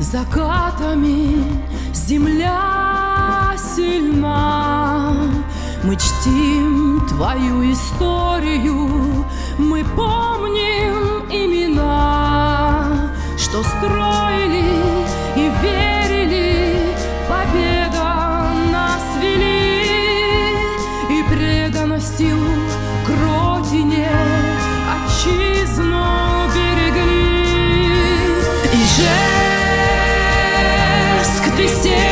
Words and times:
закатами 0.00 1.44
земля 1.92 3.54
сильна. 3.56 5.14
Мы 5.82 5.96
чтим 5.96 7.06
твою 7.08 7.72
историю, 7.72 9.24
мы 9.58 9.84
помним 9.84 11.24
имена, 11.30 13.12
что 13.38 13.62
строили 13.62 14.82
и 15.36 15.50
верили, 15.62 16.94
победа 17.28 18.50
нас 18.72 19.02
вели 19.20 20.56
и 21.08 21.22
преданностью 21.30 22.36
к 23.06 23.08
родине 23.22 24.10
отчизну 24.90 26.48
берегли. 26.52 27.46
И 28.72 28.84
же 28.96 29.35
ты 31.56 31.66
сердце 31.68 32.05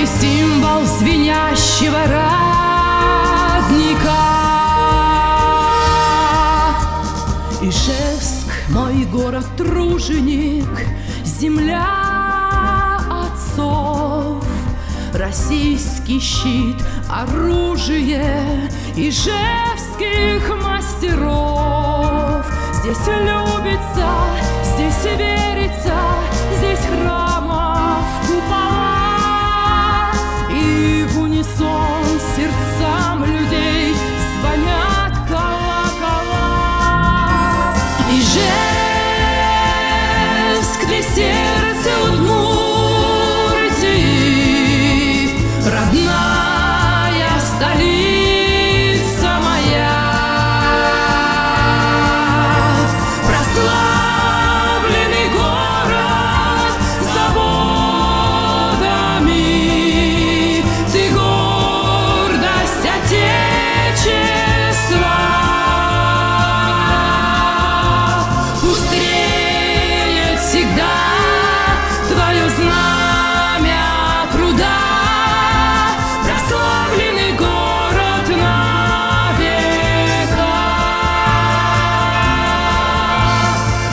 Ты 0.00 0.06
символ 0.06 0.82
звенящего 0.86 2.00
родника. 2.08 2.24
Ижевск, 7.60 8.48
мой 8.70 9.04
город-труженик, 9.04 10.64
земля 11.22 11.84
отцов, 13.10 14.42
Российский 15.12 16.18
щит, 16.18 16.82
оружие 17.06 18.70
ижевских 18.96 20.48
мастеров. 20.64 22.46
Здесь 22.72 23.06
любится 23.06 24.19
still 41.10 41.49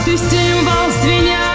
Ты 0.08 0.16
символ 0.16 0.90
звеня 1.02 1.47